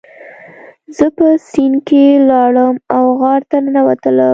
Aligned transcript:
زه 0.97 1.05
په 1.17 1.27
سیند 1.49 1.75
کې 1.87 2.03
لاړم 2.29 2.75
او 2.95 3.05
غار 3.19 3.41
ته 3.49 3.57
ننوتلم. 3.63 4.29